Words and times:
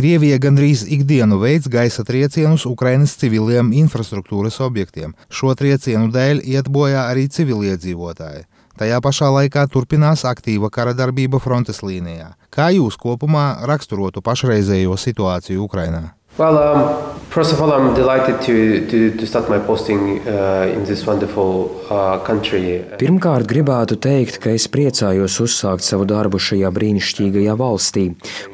Krievija 0.00 0.38
gandrīz 0.40 0.86
ikdienu 0.88 1.36
veids 1.42 1.66
gaisa 1.68 2.00
triecienus 2.08 2.62
Ukrainas 2.64 3.12
civiliem 3.20 3.74
infrastruktūras 3.76 4.56
objektiem. 4.64 5.10
Šo 5.28 5.52
triecienu 5.52 6.08
dēļ 6.14 6.40
iet 6.54 6.70
bojā 6.72 7.02
arī 7.10 7.26
civiliedzīvotāji. 7.28 8.46
Tajā 8.80 9.00
pašā 9.04 9.28
laikā 9.34 9.66
turpinās 9.68 10.24
aktīva 10.24 10.70
kara 10.72 10.94
darbība 10.96 11.36
frontes 11.44 11.82
līnijā. 11.84 12.30
Kā 12.48 12.70
jūs 12.72 12.96
kopumā 12.96 13.44
raksturotu 13.68 14.24
pašreizējo 14.24 14.96
situāciju 14.96 15.66
Ukrajinā? 15.68 16.14
Well, 16.38 16.56
um, 16.58 17.20
first 17.28 17.52
of 17.52 17.60
all, 17.60 17.72
I'm 17.72 17.92
delighted 17.92 18.40
to, 18.42 18.86
to, 18.86 19.16
to 19.16 19.26
start 19.26 19.50
my 19.50 19.58
posting 19.58 20.26
uh, 20.26 20.70
in 20.72 20.84
this 20.84 21.04
wonderful 21.04 21.84
uh, 21.90 22.18
country. 22.24 22.80
Pirmkārt, 23.02 23.48
gribētu 23.50 23.98
teikt, 24.00 24.38
ka 24.40 24.54
es 24.54 24.68
priecājos 24.70 25.36
uzsākt 25.42 25.84
savu 25.84 26.06
darbu 26.08 26.38
šajā 26.40 26.70
brīnišķīgajā 26.70 27.56
valstī, 27.58 28.04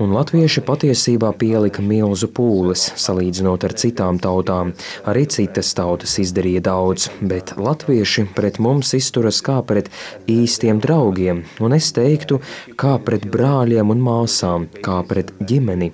un 0.01 0.15
latvieši 0.17 0.65
patiesībā 0.67 1.31
pielika 1.39 1.85
milzu 1.85 2.31
pūles, 2.33 2.89
salīdzinot 2.97 3.69
ar 3.69 3.77
citām 3.77 4.19
tautām. 4.25 4.73
Arī 5.05 5.27
citas 5.31 5.71
tautas 5.77 6.17
izdarīja 6.25 6.65
daudz, 6.67 7.11
bet 7.21 7.55
latvieši 7.61 8.27
pret 8.35 8.59
mums 8.59 8.97
izturas 8.97 9.43
kā 9.45 9.61
pret 9.69 9.93
īstiem 10.33 10.81
draugiem, 10.83 11.45
un 11.61 11.77
es 11.77 11.93
teiktu, 11.95 12.41
kā 12.75 12.97
pret 13.05 13.29
brāļiem 13.31 13.95
un 13.95 14.03
māsām, 14.11 14.67
kā 14.83 14.99
pret 15.07 15.37
ģimeni. 15.45 15.93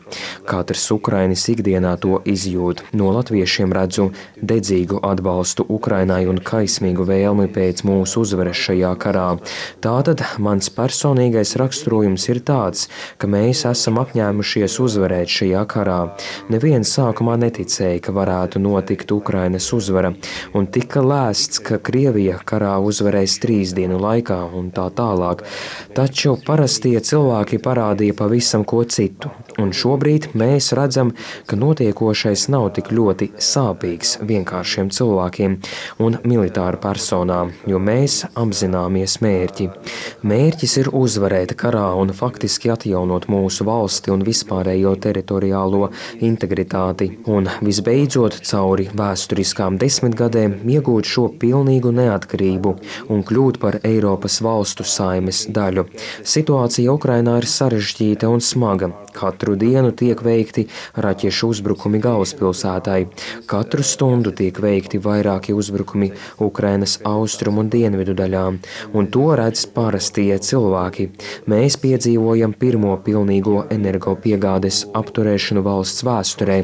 Katrs 0.48 0.88
Ukrainis 0.94 1.50
ikdienas 1.52 1.81
ikdienā 1.82 1.98
to 1.98 2.20
izjūt. 2.24 2.82
No 2.94 3.10
latviešiem 3.12 3.72
redzu 3.72 4.12
dedzīgu 4.40 5.00
atbalstu 5.02 5.64
Ukrainai 5.68 6.26
un 6.26 6.38
kaismīgu 6.38 7.04
vēlmi 7.06 7.48
pēc 7.52 7.82
mūsu 7.84 8.22
uzvaras 8.22 8.56
šajā 8.56 8.94
karā. 8.98 9.38
Tātad 9.82 10.22
mans 10.38 10.70
personīgais 10.70 11.56
raksturojums 11.58 12.28
ir 12.28 12.40
tāds, 12.40 12.88
ka 13.18 13.26
mēs 13.26 13.64
esam 13.66 13.98
apņēmušies 13.98 14.78
uzvarēt 14.82 15.28
šajā 15.28 15.64
karā. 15.66 16.00
Neviens 16.50 16.92
sākumā 16.92 17.36
neticēja, 17.42 18.00
ka 18.02 18.12
varētu 18.12 18.62
notikt 18.62 19.12
Ukrainas 19.12 19.72
uzvara, 19.72 20.12
un 20.54 20.66
tika 20.66 21.02
lēsts, 21.02 21.62
ka 21.62 21.78
Krievija 21.78 22.38
karā 22.44 22.78
uzvarēs 22.78 23.38
trīs 23.42 23.74
dienu 23.74 23.98
laikā 24.02 24.38
un 24.54 24.70
tā 24.74 24.88
tālāk. 24.94 25.44
Taču 25.96 26.36
parastie 26.46 26.98
cilvēki 27.00 27.60
parādīja 27.62 28.16
pavisam 28.16 28.64
ko 28.64 28.84
citu, 28.84 29.32
un 29.60 29.72
šobrīd 29.76 30.30
mēs 30.38 30.72
redzam, 30.76 31.12
ka 31.46 31.56
notiekošais 31.58 32.46
nav 32.52 32.70
tik 32.76 32.92
ļoti 32.94 33.32
sāpīgs 33.42 34.18
vienkāršiem 34.28 34.90
cilvēkiem 34.94 35.56
un 36.04 36.18
militāru 36.24 36.80
personām, 36.82 37.52
jo 37.68 37.80
mēs 37.82 38.22
apzināmies 38.38 39.18
mērķi. 39.24 39.68
Mērķis 40.28 40.76
ir 40.82 40.90
uzvarēt 40.96 41.56
karā 41.60 41.88
un 41.98 42.14
faktiski 42.16 42.72
atjaunot 42.72 43.28
mūsu 43.32 43.66
valsti 43.68 44.12
un 44.14 44.24
vispārējo 44.26 44.94
teritoriālo 45.02 45.90
integritāti, 46.24 47.10
un 47.26 47.50
visbeidzot 47.64 48.38
cauri 48.46 48.88
vēsturiskām 48.96 49.78
desmitgadēm 49.82 50.60
iegūt 50.76 51.08
šo 51.08 51.28
pilnīgu 51.42 51.92
neatkarību 51.98 52.76
un 53.12 53.24
kļūt 53.26 53.60
par 53.62 53.80
Eiropas 53.86 54.40
valstu 54.44 54.86
saimes 54.86 55.44
daļu. 55.52 55.86
Situācija 56.22 56.94
Ukrainā 56.94 57.38
ir 57.42 57.48
sarežģīta 57.50 58.30
un 58.30 58.40
smaga. 58.44 58.92
Katru 59.12 59.41
dienu 59.58 59.90
tiek 59.92 60.20
veikti 60.22 60.66
raķešu 60.94 61.48
uzbrukumi 61.52 62.00
galvaspilsētai. 62.02 63.00
Katru 63.50 63.84
stundu 63.86 64.32
tiek 64.36 64.56
veikti 64.62 65.00
vairāki 65.02 65.54
uzbrukumi 65.56 66.12
Ukrainas 66.42 66.98
austrumu 67.04 67.62
un 67.64 67.70
dienvidu 67.72 68.14
daļām, 68.18 68.58
un 68.94 69.08
to 69.12 69.26
redz 69.38 69.64
parastie 69.74 70.38
cilvēki. 70.38 71.08
Mēs 71.50 71.78
piedzīvojam 71.82 72.54
pirmo 72.58 72.94
pilnīgo 73.04 73.66
energopiegādes 73.74 74.84
apturēšanu 74.98 75.64
valsts 75.66 76.06
vēsturē. 76.06 76.58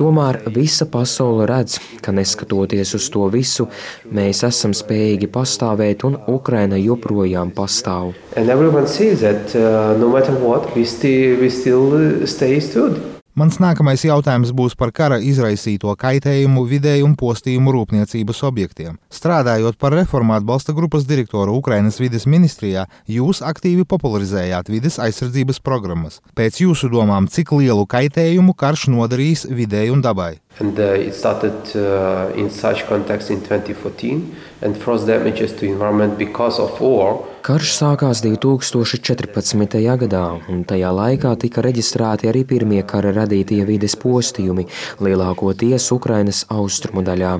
Tomēr 0.00 0.40
visa 0.54 0.88
pasaule 0.90 1.46
redz, 1.50 1.78
ka 2.02 2.14
neskatoties 2.14 2.94
uz 2.98 3.08
to 3.12 3.28
visu, 3.32 3.68
mēs 4.10 4.44
esam 4.46 4.74
spējīgi 4.76 5.30
pastāvēt 5.34 6.04
un 6.08 6.18
Ukraina 6.30 6.78
joprojām 6.80 7.52
pastāv. 7.54 8.14
And 8.36 8.50
everyone 8.50 8.86
sees 8.86 9.20
that 9.20 9.54
uh, 9.54 9.96
no 9.98 10.08
matter 10.08 10.32
what, 10.32 10.74
we 10.74 10.84
still, 10.84 11.40
we 11.40 11.50
still 11.50 12.13
stay 12.26 12.60
stood. 12.62 13.00
Mans 13.34 13.56
nākamais 13.58 13.98
jautājums 14.06 14.52
būs 14.54 14.76
par 14.78 14.92
kara 14.94 15.16
izraisīto 15.18 15.90
kaitējumu 15.98 16.62
vidēju 16.70 17.08
un 17.08 17.16
postījumu 17.18 17.72
rūpniecības 17.74 18.42
objektiem. 18.46 19.00
Strādājot 19.10 19.74
par 19.82 19.90
reformu 19.98 20.36
atbalsta 20.36 20.70
grupas 20.76 21.02
direktoru 21.08 21.56
Ukrainas 21.58 21.98
vides 21.98 22.28
ministrijā, 22.30 22.84
jūs 23.10 23.42
aktīvi 23.42 23.88
popularizējāt 23.90 24.70
vides 24.70 25.00
aizsardzības 25.02 25.58
programmas. 25.66 26.20
Pēc 26.38 26.62
jūsu 26.62 26.92
domām, 26.94 27.26
cik 27.26 27.50
lielu 27.58 27.88
kaitējumu 27.90 28.54
karš 28.54 28.86
nodarīs 28.94 29.48
videi 29.50 29.90
un 29.90 30.06
dabai? 30.06 30.36
And 30.62 30.78
uh, 30.78 30.94
it 30.94 31.18
started 31.18 31.74
uh, 31.74 32.30
in 32.38 32.54
such 32.54 32.86
context 32.86 33.34
in 33.34 33.42
2014 33.42 34.30
and 34.62 34.78
frost 34.78 35.10
damages 35.10 35.58
to 35.58 35.66
environment 35.66 36.14
because 36.22 36.62
of 36.62 36.78
war. 36.78 37.18
Karš 37.44 37.74
sākās 37.76 38.22
2014. 38.24 39.74
gadā, 40.00 40.20
un 40.48 40.62
tajā 40.64 40.88
laikā 40.96 41.34
tika 41.42 41.60
reģistrēti 41.60 42.30
arī 42.30 42.40
pirmie 42.48 42.78
kara 42.88 43.10
radītie 43.12 43.58
vides 43.68 43.98
postījumi, 44.00 44.62
lielākoties 45.04 45.90
Ukrainas 45.92 46.38
austrumu 46.48 47.02
daļā. 47.04 47.32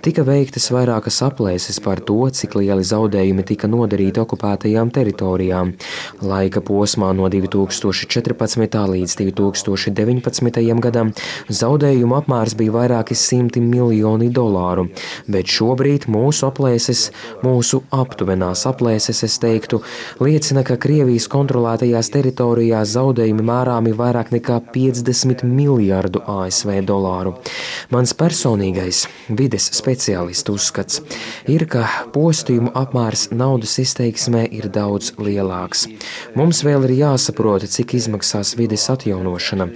Tika 0.00 0.24
veiktas 0.24 0.70
vairākas 0.72 1.20
aplēses 1.26 1.76
par 1.84 2.00
to, 2.08 2.16
cik 2.32 2.56
lieli 2.56 2.86
zaudējumi 2.88 3.44
tika 3.50 3.68
nodarīti 3.68 4.22
okupētajām 4.22 4.94
teritorijām. 4.96 5.74
Laika 6.24 6.64
posmā 6.64 7.12
no 7.12 7.28
2014. 7.28 8.80
līdz 8.94 9.18
2019. 9.20 10.64
gadam 10.88 11.12
zaudējumu 11.52 12.16
apmērs 12.22 12.56
bija 12.56 12.78
vairāki 12.78 13.12
simti 13.26 13.60
miljoni 13.60 14.32
dolāru, 14.32 14.88
bet 15.28 15.52
šobrīd 15.52 16.08
mūsu 16.08 16.48
aplēses, 16.48 17.10
mūsu 17.44 17.84
aptuvenās 18.00 18.64
aplēses, 18.72 19.20
es 19.28 19.36
teiktu, 19.36 19.49
liecina, 20.22 20.64
ka 20.66 20.78
Krievijas 20.80 21.28
kontrolētajās 21.32 22.10
teritorijās 22.14 22.94
zaudējumi 22.96 23.46
mērāmi 23.50 23.94
vairāk 23.96 24.32
nekā 24.34 24.60
50 24.74 25.44
miljārdu 25.48 26.22
ASV 26.26 26.80
dolāru. 26.86 27.36
Mans 27.90 28.12
personīgais 28.14 29.00
vides 29.34 29.64
speciālistu 29.74 30.54
uzskats 30.54 31.00
ir, 31.50 31.64
ka 31.66 31.82
postījumu 32.14 32.70
apmērs 32.78 33.24
naudas 33.34 33.72
izteiksmē 33.82 34.44
ir 34.54 34.68
daudz 34.70 35.16
lielāks. 35.18 35.88
Mums 36.38 36.62
vēl 36.62 36.86
ir 36.86 36.94
jāsaprot, 37.00 37.66
cik 37.66 37.96
izmaksās 37.98 38.54
vides 38.60 38.86
atjaunošana. 38.94 39.66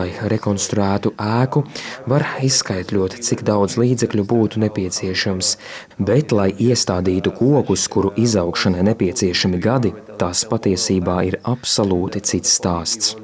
Lai 0.00 0.08
rekonstruētu 0.32 1.12
ēku, 1.20 1.66
var 2.08 2.24
izskaidrot, 2.48 3.18
cik 3.28 3.44
daudz 3.44 3.76
līdzekļu 3.76 4.24
būtu 4.32 4.64
nepieciešams, 4.64 5.56
bet, 6.00 6.32
lai 6.32 6.54
iestādītu 6.56 7.36
kokus, 7.36 7.84
kuru 7.92 8.16
izaugšanai 8.16 8.86
nepieciešami 8.94 9.60
gadi, 9.60 9.92
tas 10.18 10.44
patiesībā 10.50 11.20
ir 11.28 11.38
absolūti 11.48 12.22
cits 12.26 12.56
stāsts. 12.58 13.14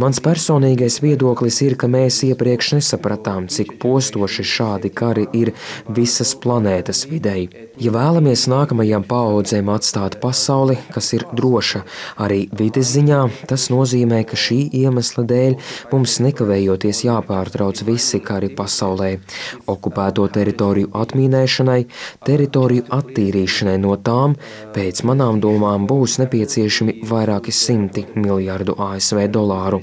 Mans 0.00 0.20
personīgais 0.24 0.98
viedoklis 1.04 1.60
ir, 1.64 1.76
ka 1.80 1.88
mēs 1.90 2.22
iepriekš 2.26 2.72
nesapratām, 2.78 3.46
cik 3.52 3.76
postoši 3.82 4.44
šādi 4.46 4.90
kari 4.94 5.26
ir 5.36 5.52
visas 5.88 6.32
planētas 6.42 7.04
videi. 7.10 7.48
Ja 7.80 7.92
vēlamies 7.94 8.46
nākamajām 8.50 9.04
paudzēm 9.08 9.70
atstāt 9.72 10.18
pasauli, 10.22 10.76
kas 10.94 11.12
ir 11.16 11.26
droša 11.36 11.82
arī 12.24 12.42
vides 12.56 12.90
ziņā, 12.94 13.20
tas 13.50 13.68
nozīmē, 13.72 14.22
ka 14.28 14.38
šī 14.40 14.58
iemesla 14.82 15.24
dēļ 15.30 15.56
mums 15.92 16.18
nekavējoties 16.24 17.04
jāpārtrauc 17.06 17.84
visi 17.88 18.20
kari 18.24 18.50
pasaulē- 18.56 19.10
okupēto 19.74 20.26
teritoriju 20.36 20.92
atmīnēšanai, 21.02 21.80
teritoriju 22.26 22.88
attīrīšanai 22.98 23.78
no 23.80 23.96
tām, 23.96 24.36
pēc 24.74 25.04
manām 25.08 25.40
domām 25.40 25.86
būs 25.86 26.18
nepieciešami 26.40 27.04
vairāki 27.04 27.52
simti 27.52 28.06
miljardu 28.16 28.76
ASV 28.80 29.28
dolāru. 29.28 29.82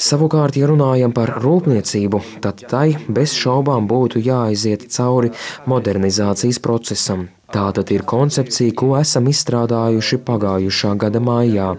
Savukārt, 0.00 0.56
ja 0.56 0.66
runājam 0.66 1.12
par 1.12 1.36
rūpniecību, 1.42 2.22
tad 2.40 2.64
tai 2.68 2.96
bez 3.08 3.36
šaubām 3.36 3.86
būtu 3.88 4.22
jāaiziet 4.24 4.88
cauri 4.90 5.30
modernizācijas 5.68 6.58
procesam. 6.62 7.28
Tā 7.52 7.66
tad 7.76 7.90
ir 7.92 8.06
koncepcija, 8.08 8.72
ko 8.72 8.94
esam 8.96 9.28
izstrādājuši 9.28 10.22
pagājušā 10.24 10.94
gada 10.96 11.20
maijā. 11.20 11.74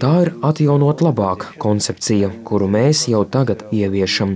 Tā 0.00 0.10
ir 0.24 0.30
atjaunot 0.42 1.02
labāk 1.04 1.44
koncepcija, 1.62 2.30
kuru 2.48 2.66
mēs 2.70 3.04
jau 3.10 3.20
tagad 3.30 3.60
ieviešam. 3.74 4.32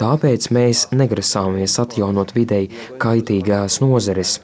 Tāpēc 0.00 0.48
mēs 0.52 0.82
negrasāmies 0.92 1.76
atjaunot 1.80 2.34
videi 2.36 2.68
kaitīgās 3.00 3.78
nozeres. 3.80 4.34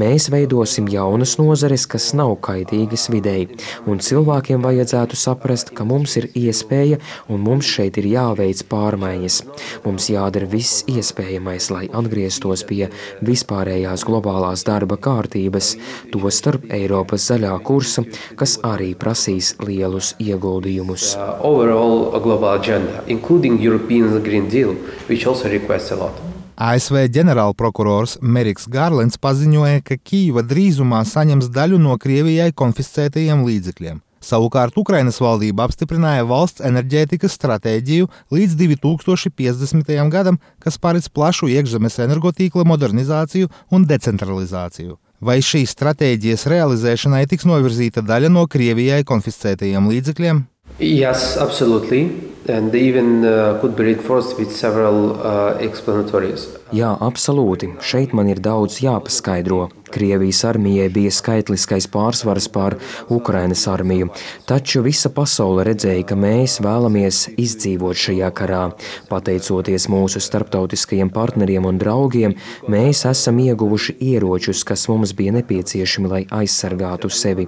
Mēs 0.00 0.30
veidosim 0.32 0.88
jaunas 0.88 1.34
nozeres, 1.40 1.84
kas 1.90 2.12
nav 2.16 2.38
kaitīgas 2.46 3.10
videi, 3.12 3.48
un 3.90 4.00
cilvēkiem 4.00 4.64
vajadzētu 4.64 5.18
saprast, 5.18 5.74
ka 5.76 5.84
mums 5.88 6.16
ir 6.20 6.30
iespēja 6.32 7.00
un 7.28 7.44
mums 7.44 7.68
šeit 7.68 8.00
ir 8.00 8.08
jāveic 8.14 8.64
pārmaiņas. 8.72 9.40
Mums 9.84 10.08
jādara 10.14 10.48
viss 10.48 10.86
iespējamais, 10.88 11.68
lai 11.74 11.84
atgrieztos 11.92 12.64
pie 12.68 12.88
vispārējās 13.24 14.06
globālās 14.08 14.64
darba 14.64 14.96
kārtības, 14.96 15.74
tostarp 16.14 16.70
Eiropas 16.72 17.28
zaļā 17.28 17.54
kursa, 17.66 18.06
kas 18.40 18.56
arī 18.64 18.94
prasīs 18.96 19.54
lielus 19.60 20.13
ieguldījumus. 20.18 21.14
Uh, 21.16 21.34
overall 21.42 22.12
global 22.20 22.54
agenda, 22.58 23.02
including 23.06 23.60
European 23.60 24.22
Green 24.22 24.48
Deal, 24.48 24.74
which 25.08 25.26
also 25.26 25.48
requests 25.48 25.92
a 25.92 25.96
lot. 25.96 26.14
ASV 26.54 27.08
ģenerālprokurors 27.10 28.20
Meriks 28.22 28.68
Gārlins 28.70 29.18
paziņoja, 29.18 29.82
ka 29.82 29.96
Kīva 29.98 30.44
drīzumā 30.46 31.00
saņems 31.02 31.48
daļu 31.50 31.80
no 31.82 31.96
Krievijai 31.98 32.52
konfiscētajiem 32.54 33.42
līdzekļiem. 33.42 33.98
Savukārt 34.24 34.78
Ukrainas 34.80 35.18
valdība 35.20 35.66
apstiprināja 35.66 36.24
valsts 36.24 36.62
enerģētikas 36.64 37.34
stratēģiju 37.36 38.08
līdz 38.32 38.54
2050. 38.62 39.90
gadam, 40.14 40.38
kas 40.62 40.78
paredz 40.80 41.10
plašu 41.12 41.50
iekšzemes 41.52 41.98
energotīkla 42.06 42.64
modernizāciju 42.70 43.50
un 43.74 43.84
decentralizāciju. 43.90 44.96
Vai 45.24 45.38
šīs 45.40 45.72
stratēģijas 45.72 46.42
realizēšanai 46.52 47.22
tiks 47.30 47.46
novirzīta 47.48 48.02
daļa 48.04 48.28
no 48.34 48.42
Krievijai 48.50 49.06
konfiscētajiem 49.08 49.86
līdzekļiem? 49.88 50.42
Yes, 50.84 51.38
absolutely. 51.40 52.10
And 52.48 52.74
even 52.74 53.24
uh, 53.24 53.56
could 53.62 53.72
be 53.76 53.86
reinforced 53.86 54.36
with 54.36 54.52
several 54.52 55.14
uh, 55.14 55.56
explanatories. 55.64 56.44
Jā, 56.76 56.90
absolūti. 57.00 57.70
Šeit 57.80 58.12
man 58.12 58.28
ir 58.28 58.42
daudz 58.44 58.82
jāpaskaidro. 58.84 59.70
Krievijas 59.94 60.40
armijai 60.48 60.88
bija 60.90 61.10
skaitliskais 61.14 61.86
pārsvars 61.86 62.48
pār 62.50 62.74
Ukrainas 63.14 63.62
armiju, 63.70 64.08
taču 64.48 64.82
visa 64.82 65.10
pasaule 65.14 65.62
redzēja, 65.68 66.02
ka 66.08 66.16
mēs 66.18 66.56
vēlamies 66.64 67.20
izdzīvot 67.38 68.00
šajā 68.04 68.30
karā. 68.34 68.64
Pateicoties 69.06 69.86
mūsu 69.92 70.22
starptautiskajiem 70.24 71.12
partneriem 71.14 71.68
un 71.70 71.78
draugiem, 71.78 72.34
mēs 72.66 73.04
esam 73.06 73.38
ieguvuši 73.44 73.94
ieročus, 74.02 74.64
kas 74.66 74.88
mums 74.90 75.14
bija 75.14 75.36
nepieciešami, 75.38 76.10
lai 76.10 76.22
aizsargātu 76.40 77.12
sevi. 77.12 77.46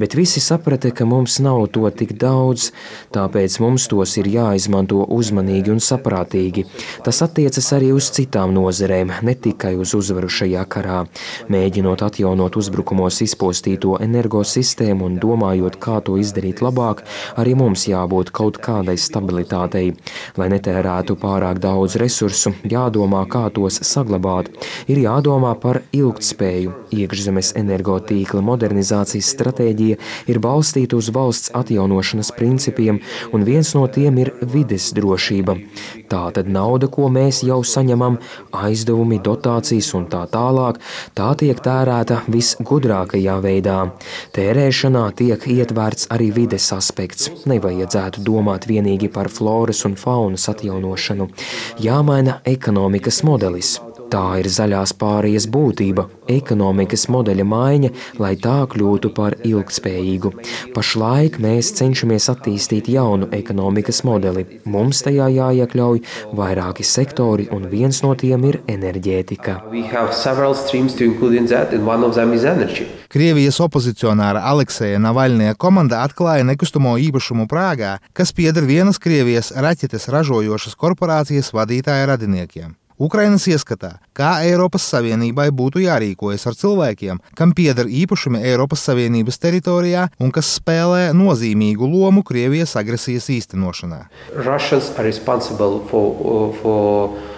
Bet 0.00 0.18
visi 0.18 0.42
saprata, 0.42 0.90
ka 0.90 1.06
mums 1.06 1.38
nav 1.44 1.68
to 1.76 1.86
tik 1.94 2.16
daudz, 2.18 2.72
tāpēc 3.14 3.60
mums 3.62 3.86
tos 3.92 4.16
ir 4.18 4.32
jāizmanto 4.34 5.04
uzmanīgi 5.14 5.70
un 5.76 5.82
saprātīgi. 5.84 6.66
Tas 7.06 7.22
attiecas 7.22 7.70
arī 7.78 7.94
uz 7.94 8.10
citām 8.18 8.50
nozerēm, 8.58 9.14
ne 9.22 9.38
tikai 9.38 9.76
uz 9.78 9.94
uzvaru 9.94 10.32
šajā 10.32 10.66
karā. 10.74 11.04
Mēģinot 11.52 11.83
mēģinot 11.84 12.02
atjaunot 12.06 12.56
uzbrukumos 12.56 13.20
izpostīto 13.20 13.98
energosistēmu 14.00 15.04
un 15.04 15.18
domājot, 15.20 15.76
kā 15.76 16.00
to 16.00 16.16
izdarīt 16.16 16.62
labāk, 16.64 17.02
arī 17.36 17.52
mums 17.54 17.84
jābūt 17.86 18.30
kaut 18.32 18.56
kādai 18.58 18.96
stabilitātei. 18.96 19.92
Lai 20.38 20.48
netērētu 20.48 21.16
pārāk 21.20 21.60
daudz 21.60 21.96
resursu, 22.00 22.54
jādomā, 22.64 23.26
kā 23.28 23.50
tos 23.52 23.82
saglabāt. 23.84 24.48
Ir 24.88 25.02
jādomā 25.04 25.52
par 25.60 25.82
ilgtspēju. 25.92 26.72
Iekšzemes 26.94 27.52
energotīkla 27.60 28.40
modernizācijas 28.40 29.34
stratēģija 29.34 29.98
ir 30.32 30.40
balstīta 30.40 30.96
uz 30.96 31.10
valsts 31.12 31.52
atjaunošanas 31.52 32.32
principiem, 32.38 33.02
un 33.32 33.44
viens 33.44 33.74
no 33.76 33.84
tiem 33.88 34.22
ir 34.24 34.32
vides 34.40 34.92
drošība. 34.96 35.58
Tā 36.08 36.24
tad 36.32 36.48
nauda, 36.48 36.88
ko 36.88 37.10
mēs 37.12 37.42
jau 37.44 37.60
saņemam, 37.60 38.20
aizdevumi, 38.54 39.20
dotācijas 39.20 39.92
un 39.98 40.08
tā 40.08 40.24
tālāk, 40.32 40.80
tā 41.18 41.32
tiek 41.36 41.60
tērēta 41.60 41.73
visgudrākajā 42.30 43.38
veidā. 43.44 43.78
Tērēšanā 44.36 45.04
tiek 45.18 45.48
ietverts 45.56 46.08
arī 46.14 46.30
vides 46.34 46.68
aspekts. 46.76 47.30
Nevajadzētu 47.50 48.24
domāt 48.26 48.68
vienīgi 48.70 49.10
par 49.12 49.28
floras 49.28 49.84
un 49.88 49.96
faunas 49.96 50.48
atjaunošanu. 50.52 51.30
Jāmaina 51.82 52.40
ekonomikas 52.44 53.22
modelis. 53.26 53.78
Tā 54.14 54.36
ir 54.38 54.46
zaļās 54.46 54.92
pārējas 54.94 55.48
būtība, 55.50 56.04
ekonomikas 56.30 57.08
modeļa 57.10 57.44
maiņa, 57.50 57.88
lai 58.22 58.36
tā 58.38 58.60
kļūtu 58.70 59.08
par 59.16 59.34
ilgspējīgu. 59.42 60.30
Pašlaik 60.76 61.40
mēs 61.42 61.72
cenšamies 61.80 62.28
attīstīt 62.30 62.86
jaunu 62.94 63.26
ekonomikas 63.34 64.04
modeli. 64.06 64.44
Mums 64.70 65.02
tajā 65.02 65.26
jāiekļauj 65.34 66.04
vairāki 66.38 66.86
sektori, 66.86 67.48
un 67.50 67.66
viens 67.72 67.98
no 68.06 68.12
tiem 68.14 68.46
ir 68.52 68.60
enerģētika. 68.70 69.56
Krievijas 73.16 73.60
opozicionāra 73.66 74.44
Alekseja 74.52 75.02
Navaļnie 75.02 75.50
komanda 75.58 76.04
atklāja 76.06 76.46
nekustamo 76.46 76.94
īpašumu 77.08 77.50
Prāgā, 77.50 77.96
kas 78.14 78.30
pieder 78.30 78.70
vienas 78.70 79.02
Krievijas 79.02 79.50
raķetes 79.58 80.06
ražojošas 80.14 80.78
korporācijas 80.78 81.50
vadītāja 81.58 82.06
radiniekiem. 82.14 82.78
Ukrainas 82.94 83.42
ieskatā, 83.50 83.96
kā 84.14 84.36
Eiropas 84.46 84.84
Savienībai 84.92 85.48
būtu 85.50 85.80
jārīkojas 85.82 86.46
ar 86.46 86.54
cilvēkiem, 86.54 87.18
kam 87.34 87.50
pieder 87.50 87.90
īpašumi 87.90 88.38
Eiropas 88.38 88.84
Savienības 88.86 89.40
teritorijā 89.42 90.04
un 90.22 90.30
kas 90.30 90.52
spēlē 90.60 91.08
nozīmīgu 91.10 91.88
lomu 91.90 92.22
Krievijas 92.22 92.76
agresijas 92.78 93.26
īstenošanā. 93.34 94.06
For 94.34 94.42
the 94.44 94.70
polit 95.74 96.54
political 96.54 97.08
leadership 97.10 97.33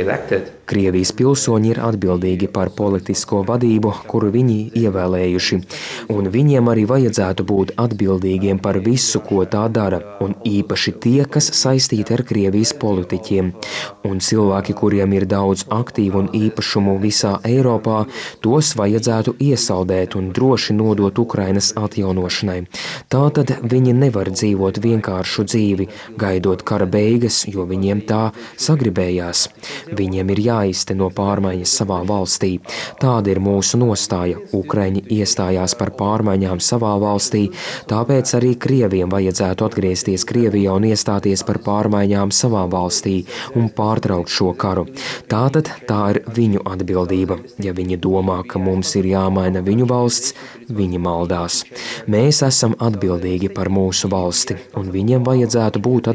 elected. 0.00 0.52
Krievijas 0.66 1.12
pilsoņi 1.14 1.68
ir 1.70 1.78
atbildīgi 1.86 2.48
par 2.50 2.72
politisko 2.74 3.44
vadību, 3.46 3.92
kuru 4.10 4.32
viņi 4.34 4.56
ievēlējuši, 4.80 5.58
un 6.10 6.26
viņiem 6.34 6.70
arī 6.72 6.82
vajadzētu 6.90 7.44
būt 7.46 7.74
atbildīgiem 7.78 8.58
par 8.64 8.80
visu, 8.82 9.20
ko 9.22 9.44
tā 9.46 9.68
dara, 9.70 10.00
un 10.24 10.34
īpaši 10.42 10.94
tie, 11.04 11.20
kas 11.30 11.52
saistīti 11.54 12.16
ar 12.16 12.24
Krievijas 12.26 12.72
politiķiem. 12.82 13.52
Un 14.10 14.18
cilvēki, 14.18 14.74
kuriem 14.80 15.14
ir 15.14 15.28
daudz 15.30 15.68
aktīvu 15.70 16.24
un 16.24 16.32
īpašumu 16.34 16.96
visā 17.04 17.36
Eiropā, 17.46 18.02
tos 18.42 18.72
vajadzētu 18.80 19.36
iesaldēt 19.46 20.18
un 20.18 20.32
droši 20.34 20.74
nodot 20.74 21.22
Ukrainas 21.22 21.70
atjaunošanai. 21.78 22.64
Tātad 23.12 23.54
viņi 23.62 23.94
nevar 24.02 24.32
dzīvot 24.34 24.82
vienkāršu 24.82 25.46
dzīvi, 25.46 25.88
gaidot 26.18 26.66
kara 26.66 26.85
beigas, 26.90 27.44
jo 27.50 27.66
viņiem 27.68 28.04
tā 28.08 28.22
sagribējās. 28.60 29.46
Viņiem 29.96 30.34
ir 30.34 30.44
jā 30.46 30.56
jāizteno 30.66 31.08
pārmaiņas 31.14 31.74
savā 31.80 32.00
valstī. 32.06 32.56
Tāda 33.00 33.32
ir 33.32 33.40
mūsu 33.42 33.78
nostāja. 33.80 34.40
Ukraiņi 34.56 35.04
iestājās 35.18 35.76
par 35.78 35.92
pārmaiņām 35.98 36.60
savā 36.64 36.94
valstī, 37.02 37.46
tāpēc 37.90 38.34
arī 38.38 38.54
Krieviem 38.66 39.12
vajadzētu 39.12 39.66
atgriezties 39.66 40.26
Krievijā 40.28 40.74
un 40.76 40.88
iestāties 40.90 41.44
par 41.46 41.60
pārmaiņām 41.66 42.32
savā 42.34 42.64
valstī 42.72 43.16
un 43.58 43.68
pārtraukt 43.76 44.32
šo 44.32 44.52
karu. 44.58 44.86
Tātad 45.30 45.70
tā 45.88 46.02
ir 46.14 46.22
viņu 46.36 46.64
atbildība. 46.66 47.38
Ja 47.62 47.74
viņi 47.76 48.00
domā, 48.02 48.42
ka 48.48 48.60
mums 48.62 48.94
ir 48.98 49.08
jāmaina 49.10 49.62
viņu 49.66 49.88
valsts, 49.90 50.34
viņi 50.72 51.00
maldās. 51.02 51.62
Mēs 52.10 52.42
esam 52.46 52.74
atbildīgi 52.82 53.52
par 53.54 53.70
mūsu 53.72 54.10
valsti, 54.12 54.58
un 54.78 54.90
viņiem 54.94 55.26
vajadzētu 55.26 55.82
būt 55.82 56.10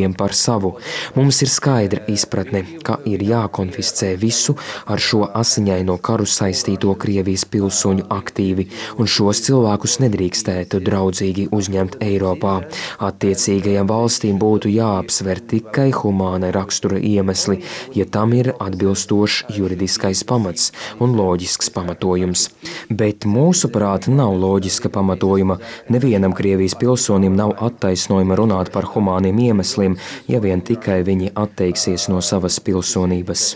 atbildīgiem 0.00 0.16
par 0.16 0.32
savu. 0.34 0.78
Mums 1.14 1.42
ir 1.42 1.48
skaidra 1.48 2.04
izpratne, 2.08 2.64
ka 2.82 2.98
ir 3.04 3.20
jākonfiscē 3.22 4.16
visu 4.18 4.56
ar 4.86 4.98
šo 4.98 5.28
asiņaino 5.34 5.98
karu 6.00 6.26
saistīto 6.26 6.94
Krievijas 6.98 7.44
pilsoņu 7.44 8.06
aktīvi, 8.10 8.68
un 8.98 9.06
šos 9.06 9.42
cilvēkus 9.46 10.00
nedrīkstētu 10.00 10.80
draudzīgi 10.80 11.48
uzņemt 11.52 11.98
Eiropā. 12.00 12.62
Attiecīgajām 13.00 13.88
valstīm 13.88 14.38
būtu 14.38 14.70
jāapsver 14.70 15.40
tikai 15.40 15.90
humāna 15.92 16.52
rakstura 16.52 16.98
iemesli, 16.98 17.60
ja 17.94 18.04
tam 18.06 18.32
ir 18.32 18.54
atbilstošs 18.58 19.50
juridiskais 19.56 20.24
pamats 20.24 20.72
un 21.00 21.16
loģisks 21.16 21.70
pamatojums. 21.74 22.48
Bet 22.90 23.26
mūsuprāt 23.26 24.08
nav 24.08 24.36
loģiska 24.40 24.90
pamatojuma. 24.92 25.58
Nevienam 25.90 26.34
Krievijas 26.36 26.76
pilsonim 26.78 27.36
nav 27.36 27.56
attaisnojuma 27.60 28.36
runāt 28.38 28.70
par 28.72 28.86
humāniem 28.94 29.38
iemesliem, 29.50 29.89
ja 30.30 30.40
vien 30.42 30.60
tikai 30.60 31.00
viņi 31.06 31.32
atteiksies 31.34 32.08
no 32.12 32.20
savas 32.24 32.60
pilsonības. 32.64 33.46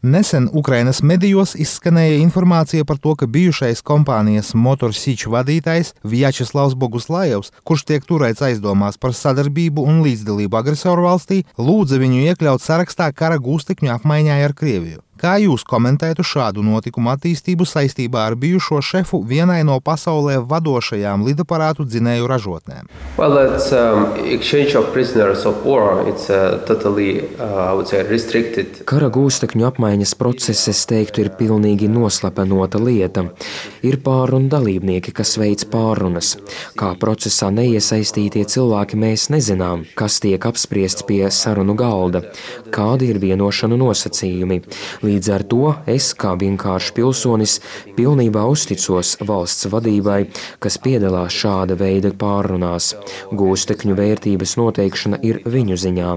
Nesen 0.00 0.46
Ukrainas 0.56 1.02
medijos 1.04 1.50
izskanēja 1.60 2.22
informācija 2.22 2.86
par 2.88 2.96
to, 2.96 3.12
ka 3.20 3.26
bijušais 3.28 3.82
kompānijas 3.84 4.54
Motorsīču 4.56 5.28
vadītājs 5.34 5.92
Vjačeslavs 6.08 6.72
Boguslājevs, 6.72 7.52
kurš 7.68 7.84
tiek 7.90 8.08
turēts 8.08 8.40
aizdomās 8.46 8.96
par 8.96 9.12
sadarbību 9.12 9.84
un 9.84 10.00
līdzdalību 10.06 10.56
agresoru 10.56 11.04
valstī, 11.04 11.42
lūdza 11.60 12.00
viņu 12.00 12.24
iekļaut 12.30 12.64
sarakstā 12.64 13.10
kara 13.12 13.36
gūstekņu 13.36 13.92
apmaiņā 13.98 14.40
ar 14.46 14.56
Krieviju. 14.56 15.04
Kā 15.20 15.34
jūs 15.36 15.66
komentētu 15.68 16.24
šādu 16.24 16.62
notikumu 16.64 17.10
attīstību 17.12 17.66
saistībā 17.68 18.22
ar 18.30 18.36
bijušo 18.40 18.78
šefu 18.80 19.18
vienai 19.28 19.58
no 19.68 19.74
pasaulē 19.84 20.38
vadošajām 20.48 21.26
lidaparātu 21.26 21.84
dzinēju 21.84 22.28
ražotnēm? 22.30 22.88
Well, 23.18 23.36
um, 23.36 24.06
war, 25.66 26.00
uh, 26.08 26.56
totally, 26.64 27.10
uh, 27.36 27.84
say, 27.84 28.00
Kara 28.88 29.10
gūstekņu 29.12 29.66
apmaiņas 29.68 30.14
process, 30.16 30.70
es 30.72 30.80
teiktu, 30.88 31.26
ir 31.26 31.30
pilnīgi 31.36 31.90
noslepenota 31.92 32.80
lieta. 32.80 33.26
Ir 33.84 33.98
pārunu 34.00 34.48
dalībnieki, 34.48 35.12
kas 35.12 35.34
veic 35.40 35.66
pārunas. 35.68 36.32
Kā 36.80 36.94
procesā 36.96 37.50
neiesaistītie 37.52 38.46
cilvēki 38.48 38.96
mēs 39.04 39.28
nezinām, 39.34 39.84
kas 40.00 40.16
tiek 40.24 40.48
apspriests 40.48 41.04
pie 41.04 41.26
sarunu 41.28 41.76
galda, 41.76 42.24
kādi 42.72 43.12
ir 43.12 43.20
vienošanu 43.20 43.76
nosacījumi. 43.84 44.62
Līdz 45.10 45.28
ar 45.34 45.42
to 45.50 45.72
es, 45.90 46.12
kā 46.14 46.36
vienkāršs 46.38 46.92
pilsonis, 46.94 47.56
pilnībā 47.96 48.44
uzticos 48.46 49.16
valsts 49.26 49.66
vadībai, 49.72 50.20
kas 50.62 50.76
piedalās 50.82 51.34
šāda 51.34 51.74
veida 51.80 52.12
pārunās. 52.20 52.92
Gūstekņu 53.34 53.96
vērtības 53.98 54.52
noteikšana 54.60 55.18
ir 55.26 55.40
viņu 55.50 55.78
ziņā, 55.82 56.10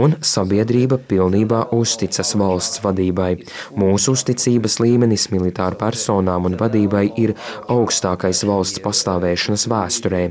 un 0.00 0.16
sabiedrība 0.24 0.96
pilnībā 1.10 1.66
uzticas 1.76 2.32
valsts 2.40 2.80
vadībai. 2.84 3.34
Mūsu 3.76 4.14
uzticības 4.16 4.78
līmenis 4.80 5.28
militāru 5.34 5.76
personām 5.82 6.48
un 6.48 6.56
vadībai 6.62 7.04
ir 7.20 7.34
augstākais 7.68 8.44
valsts 8.48 8.80
pastāvēšanas 8.86 9.66
vēsturē. 9.74 10.22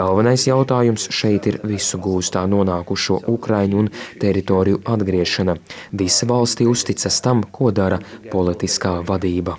Galvenais 0.00 0.46
jautājums 0.48 1.10
šeit 1.12 1.50
ir 1.52 1.60
visu 1.68 2.00
gūstā 2.00 2.46
nonākušo 2.48 3.20
Ukraiņu 3.28 3.84
un 3.84 3.92
teritoriju 4.24 4.80
atgriešana. 4.88 5.58
Visa 5.92 6.32
valstī 6.32 6.70
uzticas 6.70 7.20
tam, 7.20 7.44
ko 7.58 7.72
dara 7.74 7.98
politiskā 8.30 8.98
vadība. 9.08 9.58